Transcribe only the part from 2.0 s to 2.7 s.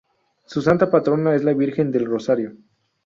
Rosario.